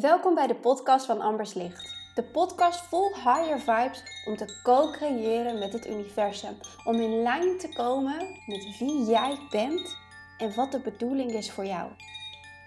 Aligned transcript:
Welkom 0.00 0.34
bij 0.34 0.46
de 0.46 0.54
podcast 0.54 1.06
van 1.06 1.20
Ambers 1.20 1.54
Licht. 1.54 1.94
De 2.14 2.24
podcast 2.24 2.80
vol 2.80 3.14
higher 3.14 3.60
vibes 3.60 4.24
om 4.26 4.36
te 4.36 4.60
co-creëren 4.62 5.58
met 5.58 5.72
het 5.72 5.86
universum. 5.86 6.56
Om 6.84 6.94
in 6.94 7.22
lijn 7.22 7.58
te 7.58 7.68
komen 7.68 8.18
met 8.46 8.78
wie 8.78 9.04
jij 9.04 9.38
bent 9.50 9.96
en 10.38 10.54
wat 10.54 10.72
de 10.72 10.80
bedoeling 10.80 11.30
is 11.30 11.50
voor 11.50 11.64
jou. 11.64 11.90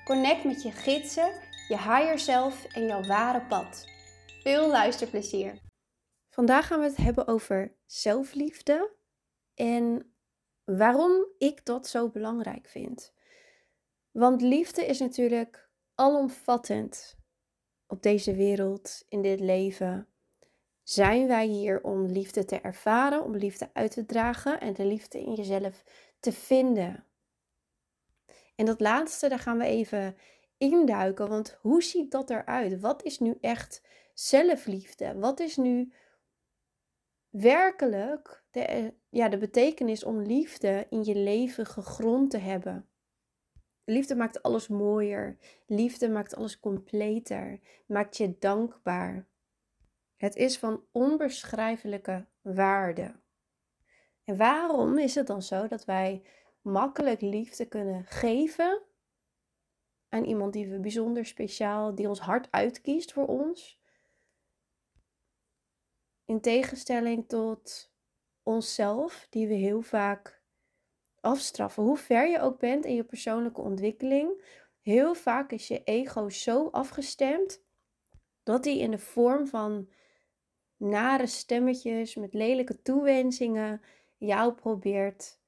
Connect 0.03 0.43
met 0.43 0.63
je 0.63 0.71
gidsen, 0.71 1.31
je 1.67 1.77
higher 1.77 2.19
self 2.19 2.65
en 2.65 2.85
jouw 2.85 3.03
ware 3.03 3.45
pad. 3.45 3.87
Veel 4.43 4.67
luisterplezier. 4.67 5.61
Vandaag 6.29 6.67
gaan 6.67 6.79
we 6.79 6.85
het 6.85 6.97
hebben 6.97 7.27
over 7.27 7.75
zelfliefde 7.85 8.91
en 9.53 10.15
waarom 10.63 11.25
ik 11.37 11.65
dat 11.65 11.87
zo 11.87 12.09
belangrijk 12.09 12.67
vind. 12.67 13.13
Want 14.11 14.41
liefde 14.41 14.85
is 14.85 14.99
natuurlijk 14.99 15.69
alomvattend 15.95 17.14
op 17.87 18.03
deze 18.03 18.35
wereld, 18.35 19.05
in 19.09 19.21
dit 19.21 19.39
leven. 19.39 20.07
Zijn 20.83 21.27
wij 21.27 21.45
hier 21.45 21.83
om 21.83 22.05
liefde 22.05 22.45
te 22.45 22.59
ervaren, 22.59 23.23
om 23.23 23.35
liefde 23.35 23.69
uit 23.73 23.91
te 23.91 24.05
dragen 24.05 24.59
en 24.59 24.73
de 24.73 24.85
liefde 24.85 25.19
in 25.19 25.33
jezelf 25.33 25.83
te 26.19 26.31
vinden? 26.31 27.05
En 28.55 28.65
dat 28.65 28.79
laatste, 28.79 29.29
daar 29.29 29.39
gaan 29.39 29.57
we 29.57 29.65
even 29.65 30.17
induiken, 30.57 31.27
want 31.27 31.57
hoe 31.61 31.83
ziet 31.83 32.11
dat 32.11 32.29
eruit? 32.29 32.79
Wat 32.79 33.03
is 33.03 33.19
nu 33.19 33.37
echt 33.41 33.81
zelfliefde? 34.13 35.19
Wat 35.19 35.39
is 35.39 35.57
nu 35.57 35.93
werkelijk 37.29 38.43
de, 38.51 38.93
ja, 39.09 39.29
de 39.29 39.37
betekenis 39.37 40.03
om 40.03 40.21
liefde 40.21 40.87
in 40.89 41.03
je 41.03 41.15
leven 41.15 41.65
gegrond 41.65 42.31
te 42.31 42.37
hebben? 42.37 42.89
Liefde 43.85 44.15
maakt 44.15 44.43
alles 44.43 44.67
mooier. 44.67 45.37
Liefde 45.65 46.09
maakt 46.09 46.35
alles 46.35 46.59
completer. 46.59 47.59
Maakt 47.85 48.17
je 48.17 48.37
dankbaar. 48.39 49.27
Het 50.17 50.35
is 50.35 50.57
van 50.57 50.83
onbeschrijfelijke 50.91 52.25
waarde. 52.41 53.15
En 54.23 54.37
waarom 54.37 54.97
is 54.97 55.15
het 55.15 55.27
dan 55.27 55.41
zo 55.41 55.67
dat 55.67 55.85
wij 55.85 56.23
makkelijk 56.61 57.21
liefde 57.21 57.67
kunnen 57.67 58.05
geven 58.05 58.81
aan 60.09 60.23
iemand 60.23 60.53
die 60.53 60.67
we 60.67 60.79
bijzonder 60.79 61.25
speciaal, 61.25 61.95
die 61.95 62.07
ons 62.07 62.19
hart 62.19 62.47
uitkiest 62.51 63.13
voor 63.13 63.27
ons? 63.27 63.79
In 66.25 66.41
tegenstelling 66.41 67.27
tot 67.27 67.93
onszelf, 68.43 69.27
die 69.29 69.47
we 69.47 69.53
heel 69.53 69.81
vaak 69.81 70.43
afstraffen. 71.25 71.83
Hoe 71.83 71.97
ver 71.97 72.29
je 72.29 72.39
ook 72.39 72.59
bent 72.59 72.85
in 72.85 72.95
je 72.95 73.03
persoonlijke 73.03 73.61
ontwikkeling, 73.61 74.43
heel 74.81 75.15
vaak 75.15 75.51
is 75.51 75.67
je 75.67 75.83
ego 75.83 76.29
zo 76.29 76.67
afgestemd 76.71 77.63
dat 78.43 78.65
hij 78.65 78.77
in 78.77 78.91
de 78.91 78.99
vorm 78.99 79.47
van 79.47 79.89
nare 80.77 81.27
stemmetjes 81.27 82.15
met 82.15 82.33
lelijke 82.33 82.81
toewensingen 82.81 83.81
jou 84.17 84.53
probeert 84.53 85.39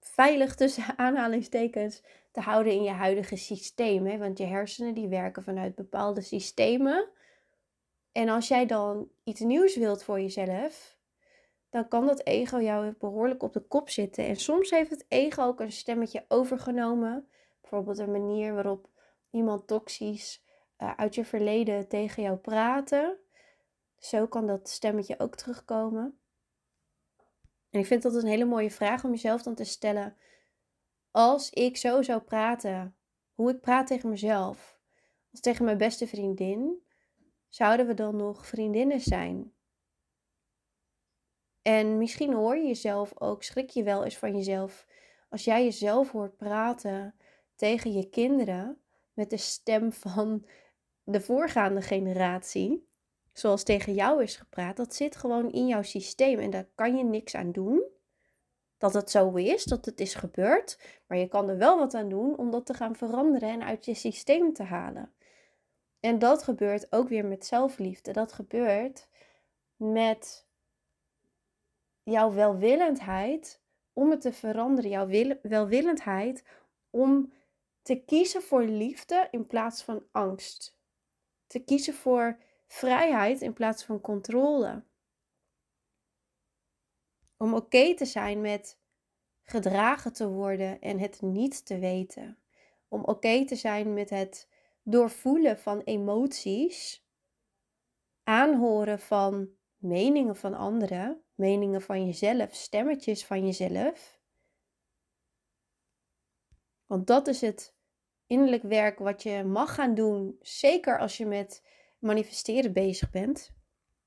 veilig 0.00 0.54
tussen 0.54 0.98
aanhalingstekens 1.06 2.02
te 2.30 2.40
houden 2.40 2.72
in 2.72 2.82
je 2.82 2.90
huidige 2.90 3.36
systeem. 3.36 4.06
Hè? 4.06 4.18
Want 4.18 4.38
je 4.38 4.44
hersenen 4.44 4.94
die 4.94 5.08
werken 5.08 5.42
vanuit 5.42 5.74
bepaalde 5.74 6.20
systemen. 6.20 7.08
En 8.12 8.28
als 8.28 8.48
jij 8.48 8.66
dan 8.66 9.08
iets 9.24 9.40
nieuws 9.40 9.76
wilt 9.76 10.02
voor 10.02 10.20
jezelf, 10.20 10.96
dan 11.72 11.88
kan 11.88 12.06
dat 12.06 12.24
ego 12.24 12.60
jou 12.60 12.94
behoorlijk 12.98 13.42
op 13.42 13.52
de 13.52 13.60
kop 13.60 13.88
zitten. 13.88 14.26
En 14.26 14.36
soms 14.36 14.70
heeft 14.70 14.90
het 14.90 15.04
ego 15.08 15.42
ook 15.42 15.60
een 15.60 15.72
stemmetje 15.72 16.24
overgenomen. 16.28 17.28
Bijvoorbeeld 17.60 17.98
een 17.98 18.12
manier 18.12 18.54
waarop 18.54 18.88
iemand 19.30 19.66
toxisch 19.66 20.44
uh, 20.78 20.94
uit 20.96 21.14
je 21.14 21.24
verleden 21.24 21.88
tegen 21.88 22.22
jou 22.22 22.36
praten. 22.36 23.18
Zo 23.98 24.26
kan 24.26 24.46
dat 24.46 24.68
stemmetje 24.68 25.18
ook 25.18 25.36
terugkomen. 25.36 26.18
En 27.70 27.80
ik 27.80 27.86
vind 27.86 28.02
dat 28.02 28.14
een 28.14 28.26
hele 28.26 28.44
mooie 28.44 28.70
vraag 28.70 29.04
om 29.04 29.10
jezelf 29.10 29.42
dan 29.42 29.54
te 29.54 29.64
stellen. 29.64 30.16
Als 31.10 31.50
ik 31.50 31.76
zo 31.76 32.02
zou 32.02 32.20
praten, 32.20 32.96
hoe 33.34 33.50
ik 33.50 33.60
praat 33.60 33.86
tegen 33.86 34.08
mezelf, 34.08 34.78
als 35.30 35.40
tegen 35.40 35.64
mijn 35.64 35.78
beste 35.78 36.06
vriendin, 36.06 36.82
zouden 37.48 37.86
we 37.86 37.94
dan 37.94 38.16
nog 38.16 38.46
vriendinnen 38.46 39.00
zijn? 39.00 39.52
En 41.62 41.98
misschien 41.98 42.32
hoor 42.32 42.56
je 42.56 42.66
jezelf 42.66 43.12
ook, 43.18 43.42
schrik 43.42 43.70
je 43.70 43.82
wel 43.82 44.04
eens 44.04 44.18
van 44.18 44.36
jezelf. 44.36 44.86
Als 45.28 45.44
jij 45.44 45.64
jezelf 45.64 46.10
hoort 46.10 46.36
praten 46.36 47.14
tegen 47.56 47.92
je 47.92 48.08
kinderen 48.08 48.78
met 49.12 49.30
de 49.30 49.36
stem 49.36 49.92
van 49.92 50.46
de 51.04 51.20
voorgaande 51.20 51.82
generatie, 51.82 52.88
zoals 53.32 53.62
tegen 53.62 53.94
jou 53.94 54.22
is 54.22 54.36
gepraat, 54.36 54.76
dat 54.76 54.94
zit 54.94 55.16
gewoon 55.16 55.52
in 55.52 55.66
jouw 55.66 55.82
systeem 55.82 56.38
en 56.38 56.50
daar 56.50 56.68
kan 56.74 56.96
je 56.96 57.04
niks 57.04 57.34
aan 57.34 57.52
doen. 57.52 57.82
Dat 58.78 58.94
het 58.94 59.10
zo 59.10 59.34
is, 59.34 59.64
dat 59.64 59.84
het 59.84 60.00
is 60.00 60.14
gebeurd, 60.14 60.78
maar 61.06 61.18
je 61.18 61.28
kan 61.28 61.48
er 61.48 61.58
wel 61.58 61.78
wat 61.78 61.94
aan 61.94 62.08
doen 62.08 62.36
om 62.36 62.50
dat 62.50 62.66
te 62.66 62.74
gaan 62.74 62.96
veranderen 62.96 63.48
en 63.48 63.64
uit 63.64 63.84
je 63.84 63.94
systeem 63.94 64.52
te 64.52 64.62
halen. 64.62 65.12
En 66.00 66.18
dat 66.18 66.42
gebeurt 66.42 66.92
ook 66.92 67.08
weer 67.08 67.24
met 67.24 67.46
zelfliefde. 67.46 68.12
Dat 68.12 68.32
gebeurt 68.32 69.08
met 69.76 70.46
jouw 72.02 72.32
welwillendheid 72.32 73.60
om 73.92 74.10
het 74.10 74.20
te 74.20 74.32
veranderen, 74.32 74.90
jouw 74.90 75.36
welwillendheid 75.42 76.44
om 76.90 77.32
te 77.82 78.04
kiezen 78.04 78.42
voor 78.42 78.62
liefde 78.62 79.28
in 79.30 79.46
plaats 79.46 79.82
van 79.82 80.04
angst. 80.10 80.78
Te 81.46 81.58
kiezen 81.58 81.94
voor 81.94 82.38
vrijheid 82.66 83.40
in 83.40 83.52
plaats 83.52 83.84
van 83.84 84.00
controle. 84.00 84.82
Om 87.36 87.54
oké 87.54 87.94
te 87.94 88.04
zijn 88.04 88.40
met 88.40 88.78
gedragen 89.42 90.12
te 90.12 90.28
worden 90.28 90.80
en 90.80 90.98
het 90.98 91.20
niet 91.20 91.66
te 91.66 91.78
weten. 91.78 92.38
Om 92.88 93.04
oké 93.04 93.44
te 93.44 93.56
zijn 93.56 93.94
met 93.94 94.10
het 94.10 94.48
doorvoelen 94.82 95.58
van 95.58 95.80
emoties, 95.80 97.06
aanhoren 98.22 99.00
van 99.00 99.48
meningen 99.76 100.36
van 100.36 100.54
anderen, 100.54 101.22
meningen 101.42 101.82
van 101.82 102.06
jezelf, 102.06 102.54
stemmetjes 102.54 103.24
van 103.24 103.46
jezelf. 103.46 104.20
Want 106.86 107.06
dat 107.06 107.26
is 107.26 107.40
het 107.40 107.74
innerlijk 108.26 108.62
werk 108.62 108.98
wat 108.98 109.22
je 109.22 109.44
mag 109.44 109.74
gaan 109.74 109.94
doen, 109.94 110.36
zeker 110.40 110.98
als 110.98 111.16
je 111.16 111.26
met 111.26 111.62
manifesteren 111.98 112.72
bezig 112.72 113.10
bent. 113.10 113.50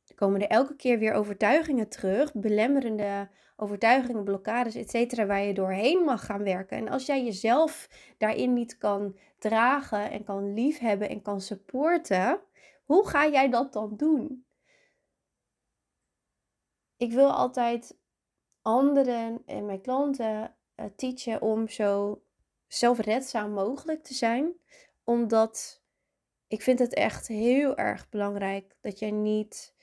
Er 0.08 0.16
komen 0.16 0.42
er 0.42 0.48
elke 0.48 0.76
keer 0.76 1.00
weer 1.00 1.14
overtuigingen 1.14 1.90
terug, 1.90 2.34
belemmerende 2.34 3.30
overtuigingen, 3.56 4.24
blokkades, 4.24 4.76
etc., 4.76 5.16
waar 5.26 5.44
je 5.44 5.54
doorheen 5.54 6.04
mag 6.04 6.26
gaan 6.26 6.44
werken. 6.44 6.78
En 6.78 6.90
als 6.90 7.06
jij 7.06 7.24
jezelf 7.24 7.90
daarin 8.18 8.54
niet 8.54 8.78
kan 8.78 9.18
dragen 9.40 10.12
en 10.12 10.24
kan 10.24 10.54
liefhebben 10.54 11.10
en 11.10 11.22
kan 11.22 11.42
supporten, 11.42 12.40
hoe 12.86 13.08
ga 13.08 13.28
jij 13.28 13.50
dat 13.50 13.74
dan 13.74 13.94
doen? 13.98 14.46
Ik 16.98 17.12
wil 17.12 17.32
altijd 17.32 17.98
anderen 18.62 19.42
en 19.46 19.66
mijn 19.66 19.82
klanten 19.82 20.56
uh, 20.76 20.86
teachen 20.96 21.42
om 21.42 21.68
zo 21.68 22.22
zelfredzaam 22.68 23.52
mogelijk 23.52 24.04
te 24.04 24.14
zijn. 24.14 24.54
Omdat 25.04 25.82
ik 26.48 26.62
vind 26.62 26.80
het 26.80 26.94
echt 26.94 27.28
heel 27.28 27.78
erg 27.78 28.10
belangrijk 28.10 28.76
dat 28.82 29.00
jij 29.00 29.12
niet 29.12 29.76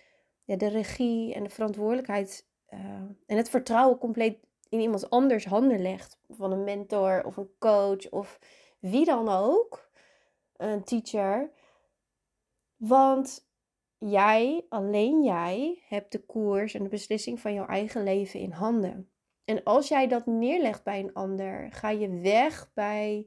ja, 0.44 0.56
de 0.56 0.68
regie 0.68 1.34
en 1.34 1.42
de 1.42 1.50
verantwoordelijkheid 1.50 2.46
uh, 2.68 2.78
en 3.26 3.36
het 3.36 3.50
vertrouwen 3.50 3.98
compleet 3.98 4.38
in 4.68 4.80
iemand 4.80 5.10
anders 5.10 5.44
handen 5.44 5.82
legt. 5.82 6.18
Van 6.28 6.52
een 6.52 6.64
mentor 6.64 7.24
of 7.24 7.36
een 7.36 7.50
coach 7.58 8.10
of 8.10 8.38
wie 8.78 9.04
dan 9.04 9.28
ook. 9.28 9.90
Een 10.56 10.84
teacher. 10.84 11.50
Want 12.76 13.50
jij, 14.10 14.66
alleen 14.68 15.22
jij, 15.22 15.82
hebt 15.88 16.12
de 16.12 16.26
koers 16.26 16.74
en 16.74 16.82
de 16.82 16.88
beslissing 16.88 17.40
van 17.40 17.54
jouw 17.54 17.66
eigen 17.66 18.02
leven 18.02 18.40
in 18.40 18.50
handen. 18.50 19.10
En 19.44 19.62
als 19.62 19.88
jij 19.88 20.08
dat 20.08 20.26
neerlegt 20.26 20.84
bij 20.84 21.00
een 21.00 21.12
ander, 21.12 21.72
ga 21.72 21.90
je 21.90 22.20
weg 22.20 22.70
bij 22.74 23.26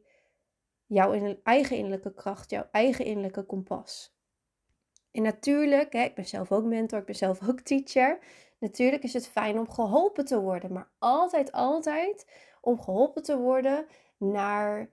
jouw 0.86 1.38
eigen 1.44 1.78
innerlijke 1.78 2.14
kracht, 2.14 2.50
jouw 2.50 2.68
eigen 2.72 3.06
innerlijke 3.06 3.44
kompas. 3.44 4.14
En 5.12 5.22
natuurlijk, 5.22 5.94
hè, 5.94 6.04
ik 6.04 6.16
ben 6.16 6.26
zelf 6.26 6.52
ook 6.52 6.64
mentor, 6.64 7.00
ik 7.00 7.06
ben 7.06 7.16
zelf 7.16 7.50
ook 7.50 7.60
teacher. 7.60 8.20
Natuurlijk 8.60 9.04
is 9.04 9.14
het 9.14 9.28
fijn 9.28 9.60
om 9.60 9.70
geholpen 9.70 10.26
te 10.26 10.40
worden, 10.40 10.74
maar 10.74 10.90
altijd, 11.00 11.52
altijd 11.52 12.32
om 12.62 12.82
geholpen 12.82 13.24
te 13.24 13.38
worden 13.38 13.86
naar 14.18 14.90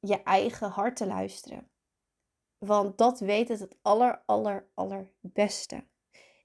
je 0.00 0.22
eigen 0.22 0.68
hart 0.68 0.96
te 0.96 1.06
luisteren. 1.06 1.68
Want 2.66 2.98
dat 2.98 3.20
weet 3.20 3.48
het 3.48 3.60
het 3.60 3.76
aller, 3.82 4.22
aller, 4.26 4.66
allerbeste. 4.74 5.84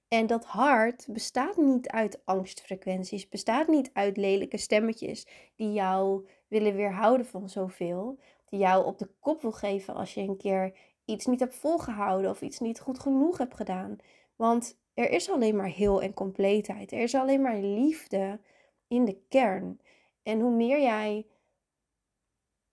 En 0.07 0.27
dat 0.27 0.45
hart 0.45 1.05
bestaat 1.09 1.57
niet 1.57 1.89
uit 1.89 2.25
angstfrequenties, 2.25 3.29
bestaat 3.29 3.67
niet 3.67 3.89
uit 3.93 4.17
lelijke 4.17 4.57
stemmetjes 4.57 5.27
die 5.55 5.73
jou 5.73 6.27
willen 6.47 6.75
weerhouden 6.75 7.25
van 7.25 7.49
zoveel, 7.49 8.19
die 8.45 8.59
jou 8.59 8.85
op 8.85 8.97
de 8.97 9.09
kop 9.19 9.41
wil 9.41 9.51
geven 9.51 9.93
als 9.93 10.13
je 10.13 10.21
een 10.21 10.37
keer 10.37 10.77
iets 11.05 11.25
niet 11.25 11.39
hebt 11.39 11.55
volgehouden 11.55 12.29
of 12.29 12.41
iets 12.41 12.59
niet 12.59 12.79
goed 12.79 12.99
genoeg 12.99 13.37
hebt 13.37 13.55
gedaan. 13.55 13.95
Want 14.35 14.77
er 14.93 15.09
is 15.09 15.29
alleen 15.29 15.55
maar 15.55 15.69
heel 15.69 16.01
en 16.01 16.13
compleetheid. 16.13 16.91
Er 16.91 17.01
is 17.01 17.15
alleen 17.15 17.41
maar 17.41 17.57
liefde 17.57 18.39
in 18.87 19.05
de 19.05 19.17
kern. 19.29 19.79
En 20.23 20.39
hoe 20.39 20.51
meer 20.51 20.81
jij 20.81 21.27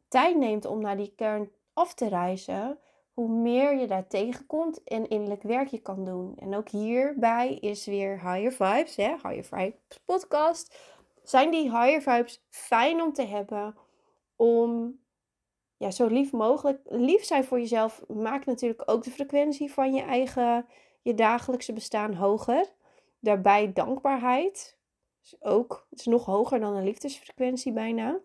tijd 0.09 0.37
neemt 0.37 0.65
om 0.65 0.81
naar 0.81 0.97
die 0.97 1.13
kern 1.17 1.51
af 1.73 1.95
te 1.95 2.09
reizen, 2.09 2.79
hoe 3.23 3.31
meer 3.31 3.79
je 3.79 3.87
daar 3.87 4.07
tegenkomt 4.07 4.85
en 4.85 5.09
innerlijk 5.09 5.43
werk 5.43 5.69
je 5.69 5.79
kan 5.79 6.05
doen. 6.05 6.37
En 6.37 6.55
ook 6.55 6.69
hierbij 6.69 7.55
is 7.55 7.87
weer 7.87 8.11
Higher 8.11 8.53
Vibes, 8.53 8.97
hè? 8.97 9.09
Higher 9.09 9.45
Vibes 9.45 10.01
podcast. 10.05 10.77
Zijn 11.23 11.51
die 11.51 11.63
Higher 11.63 12.03
Vibes 12.03 12.45
fijn 12.51 13.03
om 13.03 13.13
te 13.13 13.23
hebben 13.23 13.77
om 14.37 15.01
ja, 15.77 15.91
zo 15.91 16.07
lief 16.07 16.33
mogelijk 16.33 16.81
lief 16.85 17.25
zijn 17.25 17.45
voor 17.45 17.59
jezelf 17.59 18.03
maakt 18.09 18.47
natuurlijk 18.47 18.83
ook 18.91 19.05
de 19.05 19.11
frequentie 19.11 19.73
van 19.73 19.95
je 19.95 20.03
eigen 20.03 20.67
je 21.03 21.15
dagelijkse 21.15 21.73
bestaan 21.73 22.15
hoger. 22.15 22.73
Daarbij 23.19 23.73
dankbaarheid 23.73 24.79
is 25.23 25.37
ook 25.41 25.87
is 25.91 26.07
nog 26.07 26.25
hoger 26.25 26.61
dan 26.61 26.75
een 26.75 26.85
liefdesfrequentie 26.85 27.73
bijna. 27.73 28.21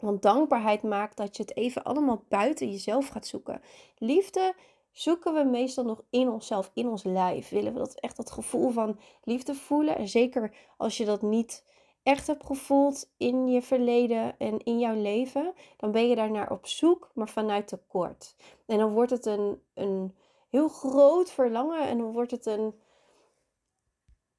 Want 0.00 0.22
dankbaarheid 0.22 0.82
maakt 0.82 1.16
dat 1.16 1.36
je 1.36 1.42
het 1.42 1.56
even 1.56 1.84
allemaal 1.84 2.24
buiten 2.28 2.70
jezelf 2.70 3.08
gaat 3.08 3.26
zoeken. 3.26 3.62
Liefde 3.98 4.54
zoeken 4.92 5.34
we 5.34 5.44
meestal 5.44 5.84
nog 5.84 6.02
in 6.10 6.28
onszelf, 6.28 6.70
in 6.74 6.88
ons 6.88 7.02
lijf. 7.04 7.48
Willen 7.48 7.72
we 7.72 7.78
dat 7.78 7.94
echt 7.94 8.16
dat 8.16 8.30
gevoel 8.30 8.70
van 8.70 8.98
liefde 9.22 9.54
voelen? 9.54 9.96
En 9.96 10.08
zeker 10.08 10.56
als 10.76 10.96
je 10.96 11.04
dat 11.04 11.22
niet 11.22 11.64
echt 12.02 12.26
hebt 12.26 12.46
gevoeld 12.46 13.10
in 13.16 13.48
je 13.48 13.62
verleden 13.62 14.38
en 14.38 14.58
in 14.58 14.78
jouw 14.78 14.94
leven, 14.94 15.52
dan 15.76 15.92
ben 15.92 16.08
je 16.08 16.14
daar 16.14 16.30
naar 16.30 16.50
op 16.50 16.66
zoek, 16.66 17.10
maar 17.14 17.28
vanuit 17.28 17.68
tekort. 17.68 18.34
En 18.66 18.78
dan 18.78 18.92
wordt 18.92 19.10
het 19.10 19.26
een, 19.26 19.62
een 19.74 20.16
heel 20.48 20.68
groot 20.68 21.30
verlangen 21.30 21.88
en 21.88 21.98
dan 21.98 22.12
wordt 22.12 22.30
het 22.30 22.46
een, 22.46 22.74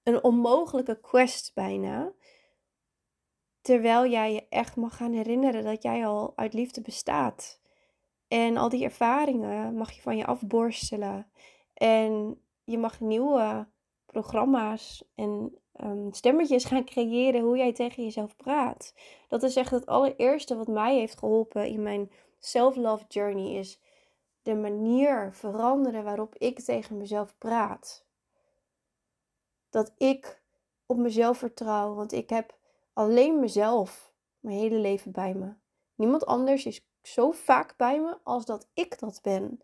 een 0.04 0.24
onmogelijke 0.24 1.00
quest 1.00 1.52
bijna. 1.54 2.12
Terwijl 3.62 4.06
jij 4.06 4.34
je 4.34 4.46
echt 4.50 4.76
mag 4.76 4.98
gaan 4.98 5.14
herinneren 5.14 5.64
dat 5.64 5.84
jij 5.84 6.06
al 6.08 6.34
uit 6.36 6.54
liefde 6.54 6.82
bestaat. 6.82 7.60
En 8.28 8.58
al 8.58 8.70
die 8.70 8.84
ervaringen 8.84 9.76
mag 9.76 9.92
je 9.92 10.02
van 10.02 10.18
je 10.18 10.26
afborstelen. 10.26 11.32
En 11.74 12.42
je 12.64 12.78
mag 12.78 13.00
nieuwe 13.00 13.68
programma's 14.06 15.04
en 15.16 15.62
um, 15.84 16.14
stemmetjes 16.14 16.66
gaan 16.66 16.86
creëren 16.86 17.42
hoe 17.42 17.58
jij 17.58 17.74
tegen 17.74 18.04
jezelf 18.04 18.36
praat. 18.36 18.94
Dat 19.28 19.44
is 19.44 19.56
echt 19.56 19.72
het 19.72 19.86
allereerste 19.86 20.56
wat 20.56 20.68
mij 20.68 20.96
heeft 20.96 21.18
geholpen 21.18 21.68
in 21.68 21.84
mijn 21.84 22.12
self-love 22.40 23.06
journey. 23.08 23.60
Is 23.60 23.80
de 24.42 24.56
manier 24.56 25.34
veranderen 25.34 26.04
waarop 26.04 26.36
ik 26.38 26.60
tegen 26.60 26.98
mezelf 26.98 27.38
praat. 27.38 28.06
Dat 29.70 29.94
ik 29.98 30.42
op 30.86 30.98
mezelf 30.98 31.38
vertrouw, 31.38 31.94
want 31.94 32.12
ik 32.12 32.30
heb 32.30 32.60
alleen 33.02 33.40
mezelf 33.40 34.14
mijn 34.40 34.58
hele 34.58 34.76
leven 34.76 35.12
bij 35.12 35.34
me. 35.34 35.54
Niemand 35.96 36.26
anders 36.26 36.66
is 36.66 36.86
zo 37.02 37.32
vaak 37.32 37.78
bij 37.78 38.02
me 38.02 38.18
als 38.24 38.46
dat 38.46 38.68
ik 38.74 39.00
dat 39.00 39.20
ben. 39.22 39.62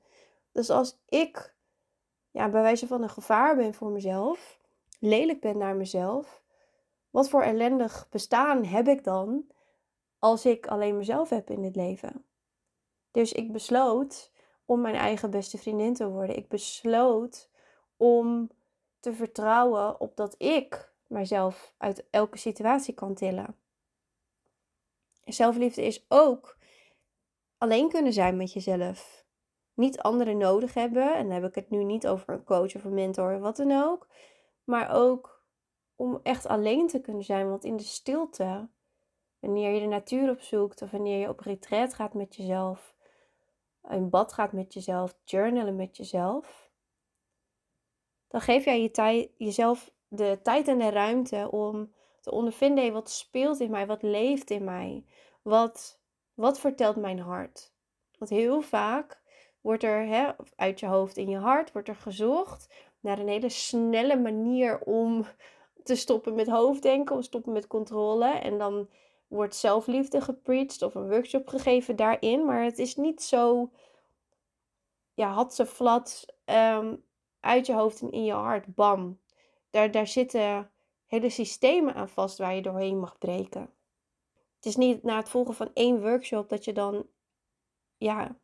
Dus 0.51 0.69
als 0.69 0.99
ik 1.05 1.55
ja, 2.31 2.49
bij 2.49 2.61
wijze 2.61 2.87
van 2.87 3.01
een 3.03 3.09
gevaar 3.09 3.55
ben 3.55 3.73
voor 3.73 3.89
mezelf, 3.89 4.59
lelijk 4.99 5.41
ben 5.41 5.57
naar 5.57 5.75
mezelf, 5.75 6.43
wat 7.09 7.29
voor 7.29 7.41
ellendig 7.41 8.07
bestaan 8.09 8.63
heb 8.63 8.87
ik 8.87 9.03
dan 9.03 9.47
als 10.19 10.45
ik 10.45 10.67
alleen 10.67 10.97
mezelf 10.97 11.29
heb 11.29 11.49
in 11.49 11.61
dit 11.61 11.75
leven? 11.75 12.25
Dus 13.11 13.33
ik 13.33 13.51
besloot 13.51 14.31
om 14.65 14.81
mijn 14.81 14.95
eigen 14.95 15.29
beste 15.29 15.57
vriendin 15.57 15.93
te 15.93 16.09
worden. 16.09 16.35
Ik 16.35 16.47
besloot 16.47 17.49
om 17.97 18.49
te 18.99 19.13
vertrouwen 19.13 19.99
op 19.99 20.15
dat 20.15 20.35
ik 20.37 20.95
mijzelf 21.07 21.73
uit 21.77 22.07
elke 22.09 22.37
situatie 22.37 22.93
kan 22.93 23.13
tillen. 23.13 23.55
Zelfliefde 25.23 25.85
is 25.85 26.05
ook 26.07 26.57
alleen 27.57 27.89
kunnen 27.89 28.13
zijn 28.13 28.37
met 28.37 28.53
jezelf. 28.53 29.25
Niet 29.73 29.99
anderen 29.99 30.37
nodig 30.37 30.73
hebben. 30.73 31.15
En 31.15 31.23
dan 31.23 31.33
heb 31.33 31.43
ik 31.43 31.55
het 31.55 31.69
nu 31.69 31.83
niet 31.83 32.07
over 32.07 32.33
een 32.33 32.43
coach 32.43 32.75
of 32.75 32.83
een 32.83 32.93
mentor 32.93 33.35
of 33.35 33.41
wat 33.41 33.57
dan 33.57 33.71
ook. 33.71 34.07
Maar 34.63 34.91
ook 34.91 35.43
om 35.95 36.19
echt 36.23 36.45
alleen 36.45 36.87
te 36.87 37.01
kunnen 37.01 37.23
zijn. 37.23 37.49
Want 37.49 37.63
in 37.63 37.77
de 37.77 37.83
stilte, 37.83 38.69
wanneer 39.39 39.71
je 39.73 39.79
de 39.79 39.85
natuur 39.85 40.29
opzoekt 40.29 40.81
of 40.81 40.91
wanneer 40.91 41.19
je 41.19 41.29
op 41.29 41.39
retreat 41.39 41.93
gaat 41.93 42.13
met 42.13 42.35
jezelf, 42.35 42.95
in 43.89 44.09
bad 44.09 44.33
gaat 44.33 44.51
met 44.51 44.73
jezelf, 44.73 45.17
journalen 45.23 45.75
met 45.75 45.97
jezelf, 45.97 46.71
dan 48.27 48.41
geef 48.41 48.65
jij 48.65 48.81
je 48.81 48.91
tijd, 48.91 49.29
jezelf 49.37 49.91
de 50.07 50.39
tijd 50.43 50.67
en 50.67 50.77
de 50.77 50.89
ruimte 50.89 51.47
om 51.51 51.93
te 52.21 52.31
ondervinden 52.31 52.93
wat 52.93 53.09
speelt 53.09 53.59
in 53.59 53.71
mij, 53.71 53.87
wat 53.87 54.01
leeft 54.01 54.49
in 54.49 54.63
mij, 54.63 55.03
wat, 55.41 55.99
wat 56.33 56.59
vertelt 56.59 56.95
mijn 56.95 57.19
hart. 57.19 57.71
Want 58.17 58.31
heel 58.31 58.61
vaak 58.61 59.21
wordt 59.61 59.83
er 59.83 60.05
hè, 60.05 60.31
uit 60.55 60.79
je 60.79 60.85
hoofd 60.85 61.17
in 61.17 61.29
je 61.29 61.37
hart 61.37 61.71
wordt 61.71 61.87
er 61.87 61.95
gezocht 61.95 62.67
naar 62.99 63.19
een 63.19 63.27
hele 63.27 63.49
snelle 63.49 64.19
manier 64.19 64.79
om 64.79 65.25
te 65.83 65.95
stoppen 65.95 66.35
met 66.35 66.47
hoofddenken, 66.47 67.15
om 67.15 67.21
te 67.21 67.27
stoppen 67.27 67.51
met 67.51 67.67
controle. 67.67 68.29
En 68.29 68.57
dan 68.57 68.89
wordt 69.27 69.55
zelfliefde 69.55 70.21
gepreached 70.21 70.81
of 70.81 70.95
een 70.95 71.09
workshop 71.09 71.47
gegeven 71.47 71.95
daarin. 71.95 72.45
Maar 72.45 72.63
het 72.63 72.79
is 72.79 72.95
niet 72.95 73.23
zo, 73.23 73.69
ja, 75.13 75.31
had 75.31 75.55
ze 75.55 75.65
flat 75.65 76.25
ehm, 76.45 76.95
uit 77.39 77.65
je 77.65 77.73
hoofd 77.73 78.01
en 78.01 78.11
in 78.11 78.23
je 78.23 78.33
hart. 78.33 78.75
Bam. 78.75 79.19
Daar, 79.77 79.91
daar 79.91 80.07
zitten 80.07 80.71
hele 81.05 81.29
systemen 81.29 81.93
aan 81.93 82.09
vast 82.09 82.37
waar 82.37 82.55
je 82.55 82.61
doorheen 82.61 82.99
mag 82.99 83.17
breken. 83.17 83.69
Het 84.55 84.65
is 84.65 84.75
niet 84.75 85.03
na 85.03 85.17
het 85.17 85.29
volgen 85.29 85.53
van 85.53 85.69
één 85.73 86.01
workshop 86.01 86.49
dat 86.49 86.65
je 86.65 86.73
dan, 86.73 87.07
ja, 87.97 88.39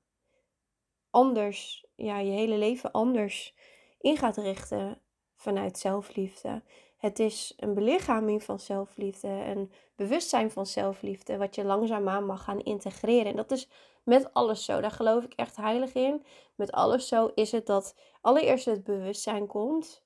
anders, 1.09 1.85
ja, 1.95 2.19
je 2.19 2.31
hele 2.31 2.57
leven 2.57 2.91
anders 2.91 3.55
in 3.99 4.17
gaat 4.17 4.37
richten 4.37 5.01
vanuit 5.35 5.77
zelfliefde. 5.77 6.63
Het 6.97 7.19
is 7.19 7.53
een 7.57 7.73
belichaming 7.73 8.43
van 8.43 8.59
zelfliefde, 8.59 9.27
een 9.27 9.71
bewustzijn 9.95 10.51
van 10.51 10.65
zelfliefde, 10.65 11.37
wat 11.37 11.55
je 11.55 11.63
langzaamaan 11.63 12.25
mag 12.25 12.43
gaan 12.43 12.59
integreren. 12.59 13.25
En 13.25 13.35
dat 13.35 13.51
is 13.51 13.69
met 14.03 14.33
alles 14.33 14.65
zo. 14.65 14.81
Daar 14.81 14.91
geloof 14.91 15.23
ik 15.23 15.33
echt 15.33 15.55
heilig 15.55 15.93
in. 15.93 16.25
Met 16.55 16.71
alles 16.71 17.07
zo 17.07 17.31
is 17.35 17.51
het 17.51 17.65
dat 17.65 17.95
allereerst 18.21 18.65
het 18.65 18.83
bewustzijn 18.83 19.47
komt 19.47 20.03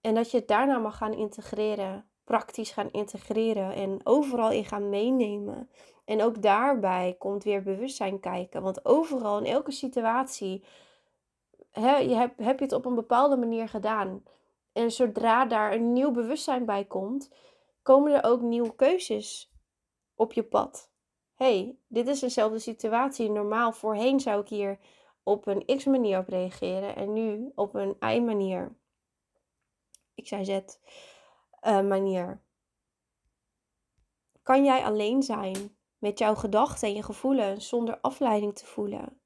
en 0.00 0.14
dat 0.14 0.30
je 0.30 0.36
het 0.36 0.48
daarna 0.48 0.78
mag 0.78 0.96
gaan 0.96 1.14
integreren, 1.14 2.08
praktisch 2.24 2.70
gaan 2.70 2.90
integreren 2.90 3.74
en 3.74 4.00
overal 4.04 4.50
in 4.50 4.64
gaan 4.64 4.88
meenemen. 4.88 5.70
En 6.04 6.22
ook 6.22 6.42
daarbij 6.42 7.14
komt 7.18 7.44
weer 7.44 7.62
bewustzijn 7.62 8.20
kijken. 8.20 8.62
Want 8.62 8.84
overal 8.84 9.38
in 9.38 9.52
elke 9.52 9.70
situatie 9.70 10.64
je 11.72 12.14
heb, 12.14 12.38
heb 12.38 12.58
je 12.58 12.64
het 12.64 12.74
op 12.74 12.84
een 12.84 12.94
bepaalde 12.94 13.36
manier 13.36 13.68
gedaan. 13.68 14.22
En 14.72 14.90
zodra 14.90 15.44
daar 15.44 15.72
een 15.72 15.92
nieuw 15.92 16.10
bewustzijn 16.10 16.64
bij 16.64 16.84
komt, 16.84 17.30
komen 17.82 18.12
er 18.12 18.24
ook 18.24 18.40
nieuwe 18.40 18.74
keuzes 18.74 19.52
op 20.14 20.32
je 20.32 20.42
pad. 20.42 20.90
hey, 21.34 21.76
dit 21.86 22.08
is 22.08 22.20
dezelfde 22.20 22.58
situatie. 22.58 23.30
Normaal 23.30 23.72
voorheen 23.72 24.20
zou 24.20 24.40
ik 24.40 24.48
hier 24.48 24.78
op 25.22 25.46
een 25.46 25.76
X 25.76 25.84
manier 25.84 26.18
op 26.18 26.28
reageren 26.28 26.96
en 26.96 27.12
nu 27.12 27.52
op 27.54 27.74
een 27.74 27.96
Y 28.00 28.20
manier. 28.20 28.78
Ik 30.20 30.26
zei 30.26 30.44
Z 30.44 30.60
uh, 31.66 31.80
manier. 31.80 32.42
Kan 34.42 34.64
jij 34.64 34.84
alleen 34.84 35.22
zijn 35.22 35.76
met 35.98 36.18
jouw 36.18 36.34
gedachten 36.34 36.88
en 36.88 36.94
je 36.94 37.02
gevoelens 37.02 37.68
zonder 37.68 37.98
afleiding 38.00 38.54
te 38.54 38.66
voelen? 38.66 39.20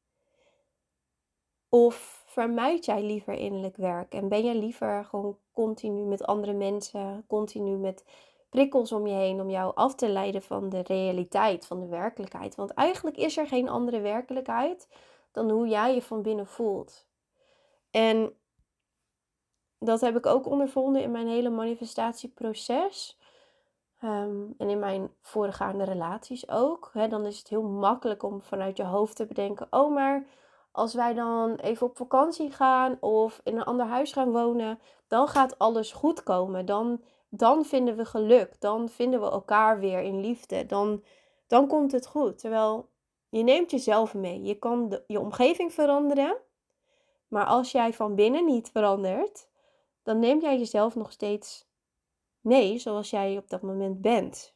Of 1.69 2.25
vermijd 2.27 2.85
jij 2.85 3.03
liever 3.03 3.35
innerlijk 3.35 3.77
werk 3.77 4.15
en 4.15 4.29
ben 4.29 4.45
je 4.45 4.55
liever 4.55 5.05
gewoon 5.05 5.39
continu 5.53 6.05
met 6.05 6.25
andere 6.25 6.53
mensen, 6.53 7.25
continu 7.27 7.77
met 7.77 8.05
prikkels 8.51 8.93
om 8.93 9.07
je 9.07 9.15
heen 9.15 9.41
om 9.41 9.51
jou 9.51 9.75
af 9.75 9.95
te 9.95 10.09
leiden 10.09 10.43
van 10.43 10.69
de 10.69 10.81
realiteit, 10.81 11.67
van 11.67 11.81
de 11.81 11.87
werkelijkheid? 11.87 12.55
Want 12.55 12.71
eigenlijk 12.71 13.17
is 13.17 13.37
er 13.37 13.47
geen 13.47 13.69
andere 13.69 14.01
werkelijkheid 14.01 14.89
dan 15.33 15.51
hoe 15.51 15.69
jij 15.69 15.95
je 15.95 16.03
van 16.03 16.23
binnen 16.23 16.47
voelt. 16.47 17.07
En 17.91 18.37
dat 19.85 20.00
heb 20.00 20.17
ik 20.17 20.26
ook 20.26 20.47
ondervonden 20.47 21.03
in 21.03 21.11
mijn 21.11 21.29
hele 21.29 21.50
manifestatieproces. 21.50 23.19
Ehm, 24.00 24.43
en 24.59 24.69
in 24.69 24.79
mijn 24.79 25.11
voorgaande 25.21 25.85
relaties 25.85 26.49
ook. 26.49 26.91
dan 27.09 27.26
is 27.26 27.38
het 27.38 27.49
heel 27.49 27.62
makkelijk 27.62 28.23
om 28.23 28.43
vanuit 28.43 28.76
je 28.76 28.85
hoofd 28.85 29.17
te 29.17 29.26
bedenken: 29.26 29.67
oh, 29.71 29.95
maar 29.95 30.26
als 30.73 30.95
wij 30.95 31.14
dan 31.14 31.55
even 31.55 31.87
op 31.87 31.97
vakantie 31.97 32.50
gaan 32.50 32.97
of 33.00 33.41
in 33.45 33.57
een 33.57 33.64
ander 33.64 33.87
huis 33.87 34.12
gaan 34.12 34.33
wonen, 34.33 34.79
dan 35.09 35.29
gaat 35.29 35.59
alles 35.59 35.93
goed 35.93 36.23
komen. 36.23 36.67
Dan, 36.67 37.03
dan 37.29 37.64
vinden 37.64 37.97
we 37.97 38.05
geluk. 38.05 38.61
Dan 38.61 38.88
vinden 38.88 39.21
we 39.21 39.31
elkaar 39.31 39.79
weer 39.79 40.00
in 40.00 40.21
liefde. 40.21 40.67
Dan, 40.67 41.03
dan 41.47 41.67
komt 41.67 41.93
het 41.93 42.07
goed. 42.07 42.38
Terwijl 42.38 42.88
je 43.29 43.43
neemt 43.43 43.71
jezelf 43.71 44.14
mee. 44.14 44.43
Je 44.43 44.55
kan 44.55 45.00
je 45.07 45.21
omgeving 45.21 45.73
veranderen. 45.73 46.37
Maar 47.29 47.47
als 47.47 47.73
jij 47.73 47.93
van 47.93 48.14
binnen 48.14 48.45
niet 48.45 48.71
verandert, 48.71 49.49
dan 50.05 50.19
neem 50.19 50.41
jij 50.41 50.59
jezelf 50.59 50.95
nog 50.95 51.13
steeds 51.13 51.67
mee 52.41 52.79
zoals 52.79 53.11
jij 53.11 53.37
op 53.37 53.49
dat 53.49 53.63
moment 53.63 54.01
bent. 54.01 54.55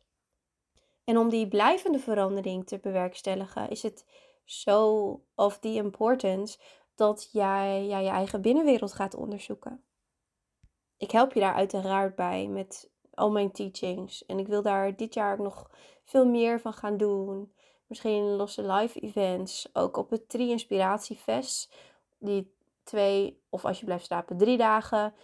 En 1.05 1.19
om 1.19 1.29
die 1.29 1.49
blijvende 1.49 1.99
verandering 1.99 2.67
te 2.67 2.79
bewerkstelligen, 2.79 3.69
is 3.71 3.83
het 3.83 4.07
zo 4.45 5.23
of 5.35 5.59
the 5.59 5.75
importance 5.75 6.59
dat 6.95 7.29
jij 7.33 7.85
je 7.85 8.09
eigen 8.09 8.43
binnenwereld 8.43 8.93
gaat 8.93 9.15
onderzoeken. 9.15 9.83
Ik 10.97 11.11
help 11.11 11.33
je 11.33 11.41
daar 11.41 11.55
uiteraard 11.55 12.15
bij 12.15 12.47
met 12.47 12.91
al 13.15 13.31
mijn 13.31 13.53
teachings. 13.53 14.27
En 14.27 14.39
ik 14.39 14.47
wil 14.47 14.63
daar 14.63 14.97
dit 14.97 15.15
jaar 15.15 15.33
ook 15.33 15.39
nog 15.39 15.71
veel 16.05 16.27
meer 16.27 16.61
van 16.61 16.73
gaan 16.73 16.97
doen. 16.97 17.53
Misschien 17.87 18.37
losse 18.37 18.73
live 18.73 19.01
events. 19.01 19.69
Ook 19.73 19.97
op 19.97 20.11
het 20.11 20.29
Tri 20.29 20.51
Inspiratiefest. 20.51 21.75
Die 22.19 22.55
twee, 22.83 23.43
of 23.49 23.65
als 23.65 23.79
je 23.79 23.85
blijft 23.85 24.05
slapen, 24.05 24.37
drie 24.37 24.57
dagen 24.57 25.15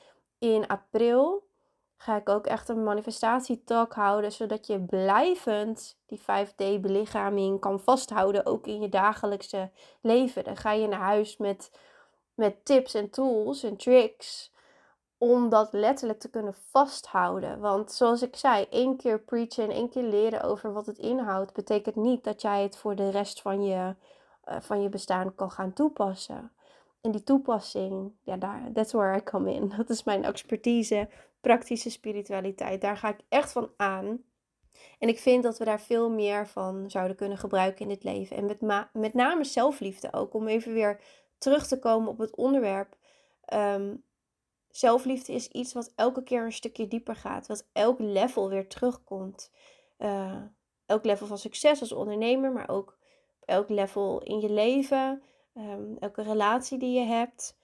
in 0.53 0.67
april. 0.67 1.49
Ga 1.97 2.17
ik 2.17 2.29
ook 2.29 2.47
echt 2.47 2.69
een 2.69 2.83
manifestatietalk 2.83 3.93
houden. 3.93 4.33
Zodat 4.33 4.67
je 4.67 4.81
blijvend 4.81 5.99
die 6.07 6.21
5D 6.21 6.81
belichaming 6.81 7.61
kan 7.61 7.81
vasthouden. 7.81 8.47
Ook 8.47 8.67
in 8.67 8.81
je 8.81 8.89
dagelijkse 8.89 9.71
leven. 10.01 10.45
Dan 10.45 10.57
ga 10.57 10.73
je 10.73 10.87
naar 10.87 11.01
huis 11.01 11.37
met, 11.37 11.71
met 12.35 12.65
tips 12.65 12.95
en 12.95 13.11
tools 13.11 13.63
en 13.63 13.77
tricks 13.77 14.53
om 15.19 15.49
dat 15.49 15.73
letterlijk 15.73 16.21
te 16.21 16.31
kunnen 16.31 16.55
vasthouden. 16.71 17.61
Want 17.61 17.93
zoals 17.93 18.23
ik 18.23 18.37
zei, 18.37 18.67
één 18.71 18.97
keer 18.97 19.21
preachen 19.21 19.65
en 19.65 19.71
één 19.71 19.89
keer 19.89 20.03
leren 20.03 20.43
over 20.43 20.73
wat 20.73 20.87
het 20.87 20.99
inhoudt, 20.99 21.53
betekent 21.53 21.97
niet 21.97 22.25
dat 22.25 22.43
jij 22.43 22.63
het 22.63 22.77
voor 22.77 22.95
de 22.95 23.11
rest 23.11 23.41
van 23.41 23.65
je, 23.65 23.95
uh, 24.49 24.57
van 24.61 24.83
je 24.83 24.89
bestaan 24.89 25.35
kan 25.35 25.51
gaan 25.51 25.73
toepassen. 25.73 26.53
En 27.05 27.11
die 27.11 27.23
toepassing, 27.23 28.13
ja, 28.23 28.37
daar, 28.37 28.73
that's 28.73 28.93
where 28.93 29.17
I 29.17 29.23
come 29.23 29.55
in. 29.55 29.73
Dat 29.77 29.91
is 29.91 30.05
mijn 30.05 30.25
expertise, 30.25 31.09
praktische 31.41 31.91
spiritualiteit. 31.91 32.81
Daar 32.81 32.97
ga 32.97 33.09
ik 33.09 33.21
echt 33.29 33.53
van 33.53 33.71
aan. 33.77 34.25
En 34.99 35.09
ik 35.09 35.19
vind 35.19 35.43
dat 35.43 35.59
we 35.59 35.65
daar 35.65 35.81
veel 35.81 36.11
meer 36.11 36.47
van 36.47 36.91
zouden 36.91 37.17
kunnen 37.17 37.39
gebruiken 37.39 37.85
in 37.85 37.91
het 37.91 38.05
leven. 38.05 38.37
En 38.37 38.45
met, 38.45 38.89
met 38.93 39.15
name 39.15 39.45
zelfliefde 39.45 40.13
ook. 40.13 40.35
Om 40.35 40.49
even 40.49 40.73
weer 40.73 41.01
terug 41.39 41.67
te 41.67 41.79
komen 41.79 42.09
op 42.09 42.19
het 42.19 42.35
onderwerp. 42.35 42.97
Um, 43.55 44.05
Zelfliefde 44.77 45.33
is 45.33 45.49
iets 45.49 45.73
wat 45.73 45.93
elke 45.95 46.23
keer 46.23 46.45
een 46.45 46.53
stukje 46.53 46.89
dieper 46.89 47.17
gaat, 47.17 47.47
wat 47.47 47.69
elk 47.73 47.99
level 47.99 48.49
weer 48.49 48.69
terugkomt. 48.69 49.51
Uh, 49.99 50.43
elk 50.87 51.05
level 51.05 51.27
van 51.27 51.39
succes 51.39 51.81
als 51.81 51.93
ondernemer, 51.93 52.53
maar 52.53 52.69
ook 52.69 52.99
op 53.41 53.49
elk 53.49 53.69
level 53.69 54.23
in 54.23 54.41
je 54.41 54.51
leven, 54.51 55.23
um, 55.55 55.97
elke 55.99 56.23
relatie 56.23 56.79
die 56.79 56.99
je 57.01 57.07
hebt. 57.07 57.57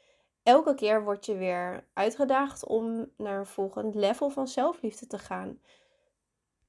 Elke 0.42 0.74
keer 0.74 1.04
word 1.04 1.26
je 1.26 1.36
weer 1.36 1.88
uitgedaagd 1.92 2.66
om 2.66 3.10
naar 3.16 3.38
een 3.38 3.46
volgend 3.46 3.94
level 3.94 4.30
van 4.30 4.48
zelfliefde 4.48 5.06
te 5.06 5.18
gaan. 5.18 5.60